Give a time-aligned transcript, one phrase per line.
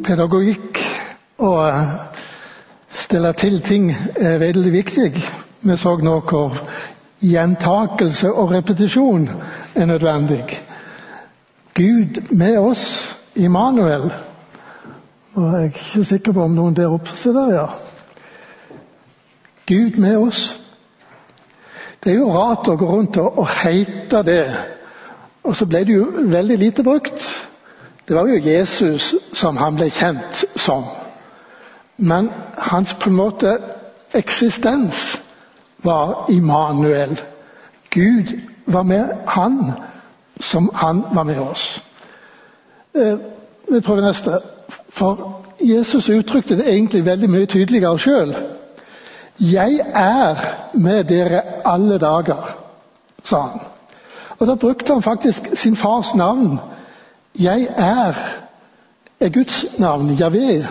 [0.00, 0.78] pedagogikk
[1.38, 1.72] og
[2.96, 5.12] stelle til ting er veldig viktig.
[5.62, 6.56] Vi så nå hvor
[7.22, 9.28] gjentakelse og repetisjon
[9.74, 10.44] er nødvendig.
[11.74, 14.10] Gud med oss, Immanuel.
[15.36, 17.66] Er jeg ikke sikker på om noen der oppe ser der, ja.
[19.68, 20.42] Gud med oss.
[22.04, 24.44] Det er jo rart å gå rundt og, og heite det,
[25.44, 27.28] og så ble det jo veldig lite brukt.
[28.08, 30.84] Det var jo Jesus som han ble kjent som.
[31.96, 33.58] Men hans på en måte
[34.14, 35.18] eksistens
[35.84, 37.20] var Immanuel.
[37.90, 38.32] Gud
[38.66, 39.72] var med han
[40.40, 41.82] som han var med oss.
[42.94, 43.18] Eh,
[43.68, 44.40] vi prøver neste.
[44.88, 48.34] For Jesus uttrykte det egentlig veldig mye tydeligere sjøl.
[49.40, 50.36] 'Jeg er
[50.74, 52.56] med dere alle dager',
[53.24, 53.60] sa han.
[54.38, 56.60] Og Da brukte han faktisk sin fars navn.
[57.38, 58.42] 'Jeg er'
[59.20, 60.66] er Guds navn, Javé.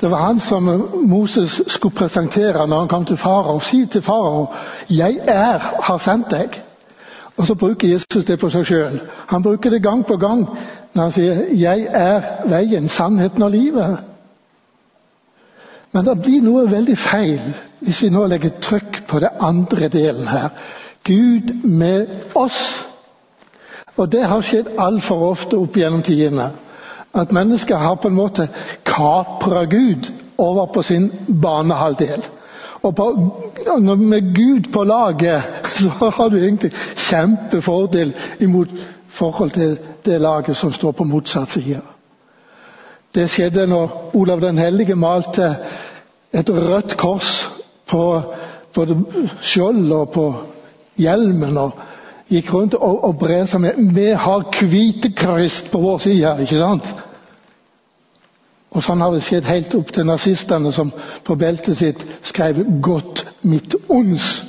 [0.00, 3.60] Det var han som Moses skulle presentere når han kom til farao.
[3.60, 4.46] Si til farao
[4.90, 6.58] 'Jeg er har sendt deg'.
[7.36, 9.00] Og så bruker Jesus det på seg sjøl.
[9.26, 10.48] Han bruker det gang på gang
[10.94, 13.96] når han sier 'Jeg er veien, sannheten og livet'.
[15.92, 17.40] Men det blir noe veldig feil
[17.80, 20.48] hvis vi nå legger trykk på det andre delen her.
[21.04, 22.84] Gud med oss.
[24.02, 26.50] Og det har skjedd altfor ofte opp gjennom tidene
[27.14, 28.48] at mennesker har på en måte
[28.88, 30.08] kapra Gud
[30.40, 31.10] over på sin
[31.42, 32.24] banehalvdel.
[32.82, 33.06] Og på,
[33.96, 35.42] med Gud på laget
[35.78, 36.72] så har du egentlig
[37.10, 38.68] kjempefordel imot
[39.12, 41.80] forhold til det laget som står på motsatt side.
[43.14, 45.56] Det skjedde når Olav den hellige malte
[46.32, 47.44] et rødt kors
[47.86, 48.22] på
[48.74, 48.96] både
[49.44, 50.26] skjoldet og på
[50.96, 51.58] hjelmen.
[51.58, 51.72] og
[52.30, 56.94] gikk rundt og, og brer seg med 'Vi har Kvitekrist på vår side', ikke sant?
[58.72, 60.92] Og sånn har det skjedd helt opp til nazistene, som
[61.24, 64.44] på beltet sitt skrev 'Godt mitt ons'.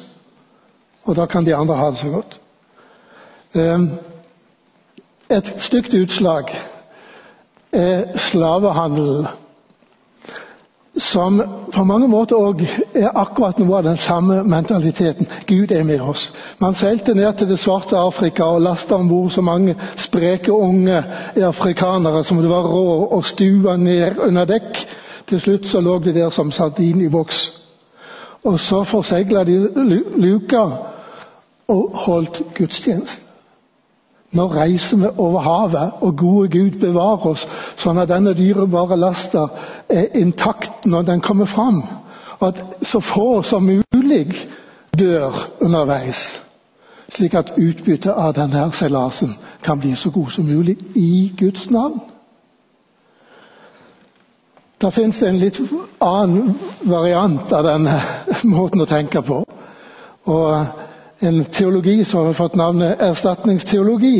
[1.03, 2.39] Og da kan de andre ha det så godt.
[3.55, 3.89] Ehm,
[5.29, 6.49] et stygt utslag
[7.71, 9.27] er slavehandelen
[10.97, 11.41] som
[11.73, 12.61] på mange måter òg
[12.93, 15.27] er akkurat noe av den samme mentaliteten.
[15.49, 16.27] Gud er med oss.
[16.61, 20.99] Man seilte ned til det svarte Afrika og lasta om bord så mange spreke unge
[21.35, 24.85] afrikanere som det var råd å stue ned under dekk.
[25.29, 27.41] Til slutt så lå de der som sardin i boks.
[28.43, 29.57] Og så forsegla de
[30.19, 30.63] luka
[31.73, 33.22] og holdt gudstjeneste.
[34.33, 37.43] Nå reiser vi over havet, og gode Gud bevarer oss,
[37.77, 39.47] sånn at denne dyrebare lasta
[39.89, 41.83] er intakt når den kommer fram.
[42.39, 44.25] Og at så få som mulig
[44.97, 46.23] dør underveis.
[47.13, 52.01] Slik at utbyttet av denne seilasen kan bli så god som mulig i Guds navn.
[54.81, 55.59] Da fins det en litt
[56.01, 56.55] annen
[56.89, 57.99] variant av denne
[58.55, 59.43] måten å tenke på.
[60.25, 60.82] Og
[61.23, 64.19] en teologi som har fått navnet erstatningsteologi.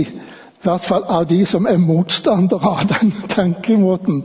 [0.64, 4.24] I hvert fall av de som er motstandere av den tenkemåten.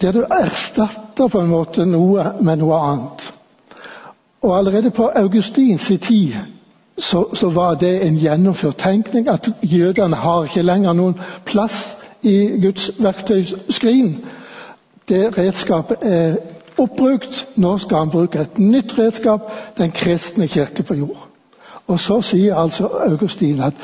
[0.00, 3.28] Der du erstatter på en måte noe med noe annet.
[4.42, 6.34] Og Allerede på Augustins tid
[6.98, 11.14] så, så, var det en gjennomført tenkning at jødene har ikke lenger noen
[11.46, 11.78] plass
[12.22, 14.16] i Guds verktøyskrin.
[15.08, 16.36] Det redskapet er
[16.78, 17.46] oppbrukt.
[17.56, 21.27] Nå skal han bruke et nytt redskap den kristne kirke på jord.
[21.88, 23.74] Og så sier altså Augustin at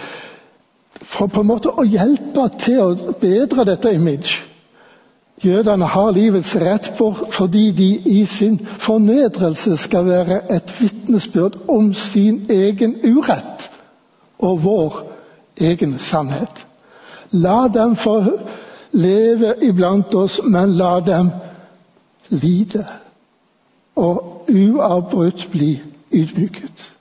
[1.03, 4.43] for på en måte å hjelpe til å bedre dette image
[5.43, 11.95] Jødene har livets rett for, fordi de i sin fornedrelse skal være et vitnesbyrd om
[11.95, 13.67] sin egen urett
[14.39, 15.01] og vår
[15.57, 16.67] egen sannhet.
[17.31, 18.23] La dem få
[18.93, 21.31] leve iblant oss, men la dem
[22.31, 22.87] lide
[23.97, 25.81] og uavbrutt bli
[26.13, 26.94] ydmyket.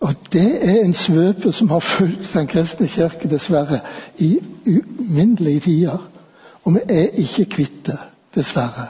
[0.00, 3.80] Og det er en svøpe som har fulgt Den kristne kirke, dessverre,
[4.18, 6.08] i uminnelige tider.
[6.64, 7.98] Og vi er ikke kvitt det,
[8.34, 8.86] dessverre.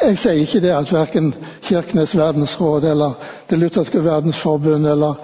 [0.00, 3.12] Jeg sier ikke det at verken Kirkenes verdensråd eller
[3.50, 5.14] Det lutherske verdensforbund eller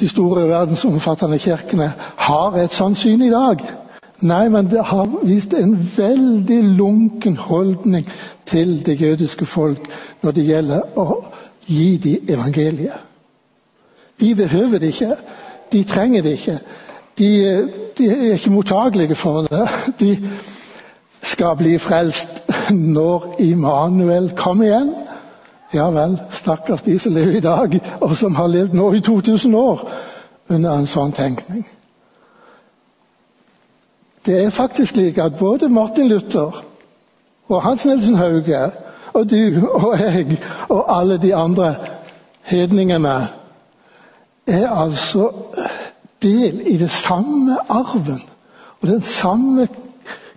[0.00, 3.62] de store verdensomfattende kirkene har et sånt syn i dag.
[4.22, 8.08] Nei, men det har vist en veldig lunken holdning
[8.46, 9.88] til det jødiske folk
[10.22, 11.06] når det gjelder å
[11.66, 12.92] Gi de evangeliet.
[14.20, 15.16] De behøver det ikke.
[15.72, 16.58] De trenger det ikke.
[17.18, 17.28] De,
[17.98, 19.68] de er ikke mottagelige for det.
[20.00, 20.30] De
[21.22, 22.26] skal bli frelst
[22.70, 24.94] når Immanuel kommer igjen.
[25.74, 29.54] Ja vel, stakkars de som lever i dag, og som har levd nå i 2000
[29.54, 29.88] år
[30.48, 31.64] under en sånn tenkning.
[34.26, 36.62] Det er faktisk slik at både Martin Luther
[37.48, 38.62] og Hans Nilsen Hauge
[39.16, 41.74] og du og jeg og alle de andre
[42.46, 43.16] hedningene
[44.46, 45.30] er altså
[46.22, 48.22] del i det samme arven
[48.80, 49.68] og den samme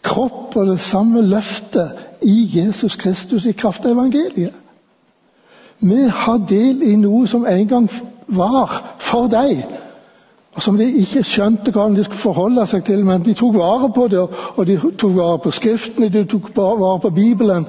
[0.04, 1.92] kropp og det samme løftet
[2.22, 4.56] i Jesus Kristus i kraft av evangeliet.
[5.80, 7.88] Vi har del i noe som en gang
[8.28, 9.62] var for deg,
[10.56, 13.92] og som de ikke skjønte hvordan de skulle forholde seg til, men de tok vare
[13.96, 14.26] på det,
[14.56, 17.68] og de tok vare på Skriftene, de tok vare på Bibelen.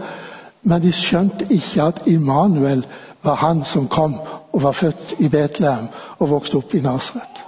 [0.62, 2.85] Men de skjønte ikke at Immanuel
[3.25, 4.17] var han som kom
[4.53, 7.41] og var født i Betlehem og vokste opp i Nasret.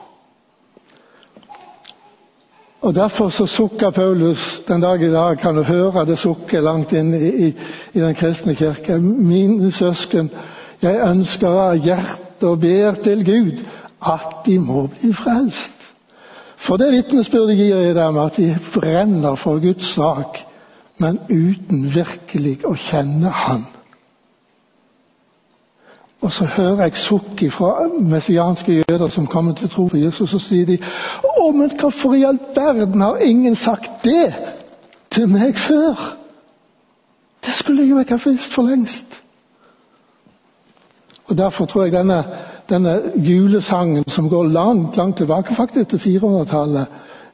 [2.83, 5.39] Og Derfor så sukker Paulus den dag i dag.
[5.39, 7.51] Kan du høre det sukker langt inn i, i,
[7.95, 8.99] i den kristne kirke.
[8.99, 10.31] Mine søsken,
[10.83, 13.63] jeg ønsker av hjertet og ber til Gud
[14.03, 15.87] at de må bli frelst.
[16.59, 20.42] For det vitnesbyrdet gir jeg dem, at de brenner for Guds sak,
[21.01, 23.65] men uten virkelig å kjenne Han.
[26.23, 30.43] Og så hører jeg sukk fra messianske jøder som kommer til tro på Jesus, og
[30.45, 30.79] sier de
[31.27, 34.29] Å, men hvorfor i all verden har ingen sagt det
[35.11, 35.99] til meg før?
[37.43, 39.19] Det skulle jo ikke ha visst for lengst.
[41.27, 42.21] Og Derfor tror jeg denne,
[42.71, 46.87] denne julesangen, som går langt langt tilbake, faktisk til 400-tallet,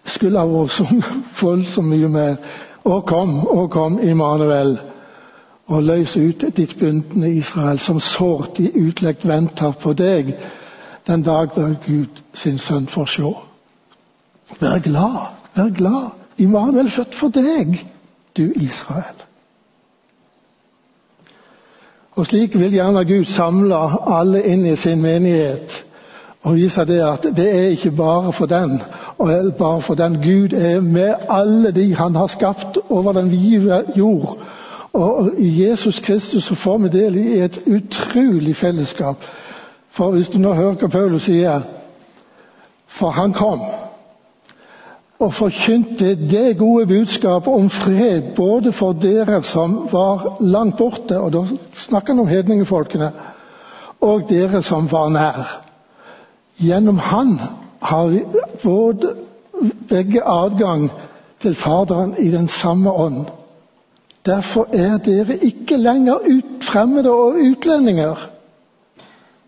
[0.05, 1.05] skulle ha vært sunget
[1.43, 2.37] voldsomt mye mer.
[2.85, 4.79] Å kom, å kom, Immanuel
[5.69, 10.33] og løs ut ditt bundne Israel, som sårt i utlegg venter på deg
[11.09, 13.33] den dag da Gud sin sønn får sjå.
[14.61, 16.11] Vær glad, vær glad.
[16.39, 17.81] Immanuel født for deg,
[18.37, 19.25] du Israel.
[22.19, 23.79] Og Slik vil gjerne Gud samle
[24.19, 25.85] alle inn i sin menighet
[26.43, 28.79] og vise det at det er ikke bare for den,
[29.19, 33.85] og bare for den Gud er med alle de han har skapt over den vide
[33.97, 34.39] jord
[34.93, 39.17] og I Jesus Kristus så får vi del i et utrolig fellesskap.
[39.91, 41.67] For hvis du nå hører hva Paulus sier
[42.99, 43.61] For han kom
[45.19, 51.33] og forkynte det gode budskapet om fred både for dere som var langt borte, og
[51.33, 51.43] da
[51.75, 53.11] snakker han om hedningefolkene,
[54.01, 55.43] og dere som var nær.
[56.63, 57.35] Gjennom han
[57.83, 58.23] har vi
[59.89, 60.91] begge adgang
[61.41, 63.27] til Faderen i den samme ånd.
[64.27, 66.19] Derfor er dere ikke lenger
[66.63, 68.31] fremmede og utlendinger.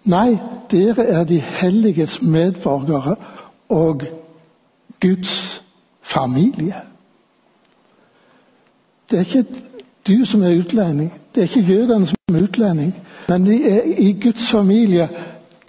[0.04, 0.38] Nei,
[0.70, 3.16] dere er de helliges medborgere
[3.68, 4.02] og
[5.00, 5.62] Guds
[6.02, 6.74] familie.
[9.10, 9.44] Det er ikke
[10.08, 12.94] du som er utlending, det er ikke jødene som er utlending,
[13.28, 15.08] men de er i Guds familie,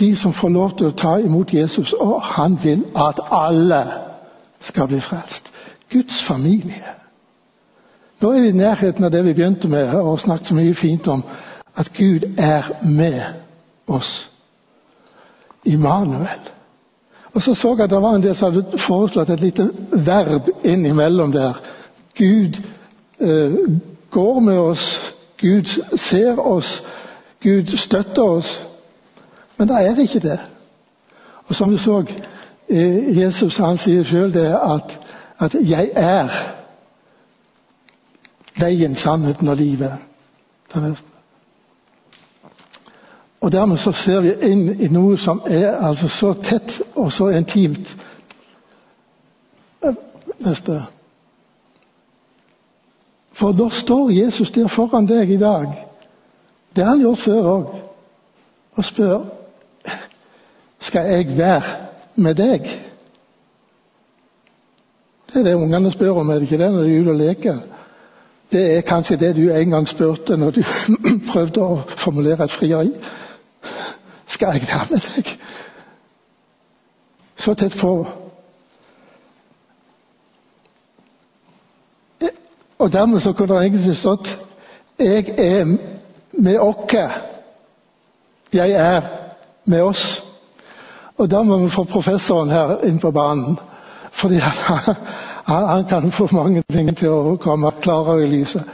[0.01, 1.93] de som får lov til å ta imot Jesus.
[1.93, 3.83] Og han vil at alle
[4.61, 5.51] skal bli frelst.
[5.91, 6.97] Guds familie.
[8.21, 11.07] Nå er vi i nærheten av det vi begynte med og snakket så mye fint
[11.07, 11.23] om.
[11.75, 13.21] At Gud er med
[13.87, 14.29] oss.
[15.65, 16.49] Immanuel.
[17.33, 20.49] Og så så jeg at det var en del som hadde foreslått et lite verb
[20.63, 21.53] innimellom der.
[22.17, 22.59] Gud
[23.19, 23.53] eh,
[24.11, 25.13] går med oss.
[25.41, 25.65] Gud
[25.97, 26.83] ser oss.
[27.43, 28.61] Gud støtter oss.
[29.61, 30.39] Men da er det ikke det.
[31.45, 31.99] Og som vi så,
[32.69, 34.99] eh, Jesus han sier sjøl det at,
[35.39, 36.29] at 'jeg er'
[38.59, 39.91] veien, sannheten og livet.
[43.41, 47.27] Og Dermed så ser vi inn i noe som er altså så tett og så
[47.27, 47.95] intimt.
[50.39, 50.81] Neste.
[53.33, 55.85] For da står Jesus der foran deg i dag.
[56.75, 57.65] Det har han gjort før òg.
[58.73, 59.40] Og spør
[60.81, 61.61] skal jeg være
[62.15, 62.65] med deg.
[65.33, 67.15] Det er det ungene spør om, er det ikke det, når de er ute og
[67.15, 67.59] leker?
[68.51, 70.63] Det er kanskje det du en gang spurte når du
[71.31, 72.89] prøvde å formulere et frieri.
[74.27, 75.31] Skal jeg være med deg?
[77.39, 77.93] Så tett på.
[82.81, 84.37] Og dermed så kunne det egentlig stått
[84.99, 85.65] Jeg er
[86.33, 86.93] med oss.
[88.53, 89.01] Jeg er
[89.65, 90.30] med oss.
[91.21, 93.59] Og da må vi få professoren her inn på banen.
[94.17, 94.95] Fordi han,
[95.51, 98.65] han, han kan få mange ting til å komme klarere i lyset.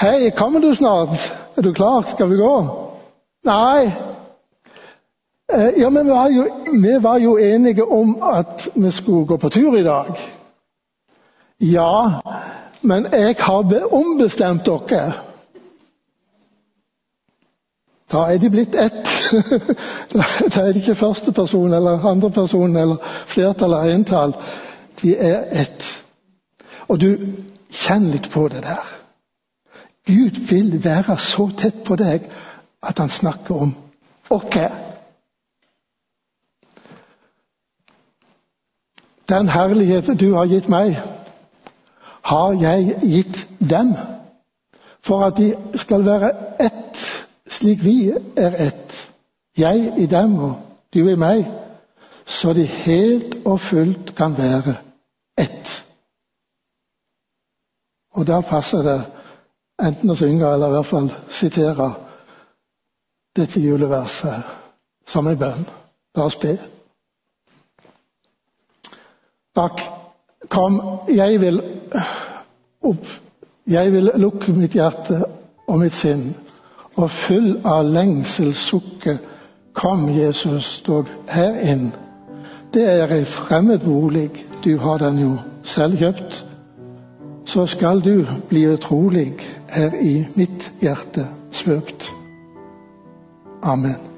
[0.00, 1.30] 'Hei, kommer du snart?
[1.56, 2.06] Er du klar?
[2.10, 2.88] Skal vi gå?'
[3.44, 3.92] Nei.
[5.52, 6.44] Eh, ja, men vi var, jo,
[6.82, 10.18] vi var jo enige om at vi skulle gå på tur i dag.
[11.60, 12.20] Ja,
[12.80, 15.12] men jeg har ombestemt dere.
[18.12, 19.19] Da er de blitt ett.
[20.12, 22.96] Da er ikke første person eller andre person eller
[23.26, 24.34] flertall eller entall.
[25.02, 25.84] De er ett.
[26.88, 27.10] Og du
[27.70, 28.86] kjenner litt på det der.
[30.06, 32.26] Gud vil være så tett på deg
[32.82, 33.74] at han snakker om
[34.52, 34.70] her.
[39.28, 40.96] Den herlighet du har gitt meg,
[42.22, 43.36] har jeg gitt
[43.70, 43.94] dem,
[45.06, 46.98] for at de skal være ett,
[47.50, 48.89] slik vi er ett.
[49.60, 50.54] Jeg i dem og
[50.94, 51.44] du i meg,
[52.26, 54.76] så de helt og fullt kan være
[55.38, 55.70] ett.
[58.14, 58.98] Og da passer det
[59.80, 61.88] enten å synge eller i hvert fall sitere
[63.36, 64.56] dette juleverset
[65.08, 65.66] som en bønn.
[66.16, 66.56] La oss be.
[69.56, 69.82] Takk.
[70.50, 71.60] Kom, jeg vil
[72.82, 73.10] opp
[73.70, 75.20] Jeg vil lukke mitt hjerte
[75.68, 76.32] og mitt sinn,
[76.98, 79.12] og full av lengsel sukke,
[79.74, 81.92] kom Jesus dog her inn.
[82.74, 84.30] Det er ei fremmed bolig,
[84.64, 85.32] du har den jo
[85.64, 86.44] selv kjøpt.
[87.46, 89.32] Så skal du bli utrolig
[89.68, 92.10] her i mitt hjerte svøpt.
[93.62, 94.09] Amen.